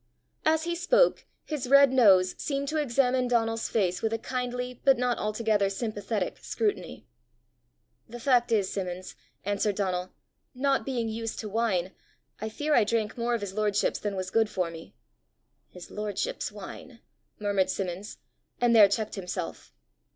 As 0.45 0.63
he 0.63 0.73
spoke 0.75 1.25
his 1.45 1.69
red 1.69 1.93
nose 1.93 2.33
seemed 2.39 2.67
to 2.69 2.77
examine 2.77 3.27
Donal's 3.27 3.69
face 3.69 4.01
with 4.01 4.11
a 4.13 4.17
kindly, 4.17 4.81
but 4.83 4.97
not 4.97 5.19
altogether 5.19 5.69
sympathetic 5.69 6.39
scrutiny. 6.39 7.05
"The 8.09 8.19
fact 8.19 8.51
is, 8.51 8.67
Simmons," 8.73 9.15
answered 9.45 9.75
Donal, 9.75 10.09
"not 10.55 10.87
being 10.87 11.07
used 11.07 11.37
to 11.41 11.49
wine, 11.49 11.91
I 12.39 12.49
fear 12.49 12.73
I 12.73 12.83
drank 12.83 13.15
more 13.15 13.35
of 13.35 13.41
his 13.41 13.53
lordship's 13.53 13.99
than 13.99 14.15
was 14.15 14.31
good 14.31 14.49
for 14.49 14.71
me." 14.71 14.95
"His 15.69 15.91
lordship's 15.91 16.51
wine," 16.51 17.01
murmured 17.37 17.69
Simmons, 17.69 18.17
and 18.59 18.75
there 18.75 18.89
checked 18.89 19.13
himself. 19.13 19.71